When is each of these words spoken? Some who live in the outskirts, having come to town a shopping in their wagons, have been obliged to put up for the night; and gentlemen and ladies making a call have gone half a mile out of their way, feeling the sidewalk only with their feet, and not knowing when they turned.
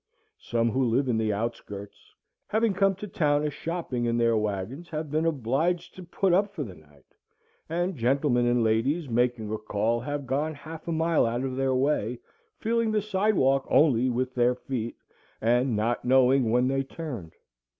Some 0.39 0.71
who 0.71 0.83
live 0.83 1.07
in 1.07 1.17
the 1.19 1.31
outskirts, 1.31 2.15
having 2.47 2.73
come 2.73 2.95
to 2.95 3.07
town 3.07 3.43
a 3.45 3.51
shopping 3.51 4.05
in 4.05 4.17
their 4.17 4.35
wagons, 4.35 4.89
have 4.89 5.11
been 5.11 5.27
obliged 5.27 5.93
to 5.93 6.01
put 6.01 6.33
up 6.33 6.55
for 6.55 6.63
the 6.63 6.73
night; 6.73 7.05
and 7.69 7.95
gentlemen 7.95 8.47
and 8.47 8.63
ladies 8.63 9.07
making 9.07 9.51
a 9.53 9.59
call 9.59 9.99
have 9.99 10.25
gone 10.25 10.55
half 10.55 10.87
a 10.87 10.91
mile 10.91 11.27
out 11.27 11.43
of 11.43 11.55
their 11.55 11.75
way, 11.75 12.17
feeling 12.57 12.91
the 12.91 12.99
sidewalk 12.99 13.67
only 13.69 14.09
with 14.09 14.33
their 14.33 14.55
feet, 14.55 14.95
and 15.39 15.75
not 15.75 16.03
knowing 16.03 16.49
when 16.49 16.67
they 16.67 16.81
turned. 16.81 17.33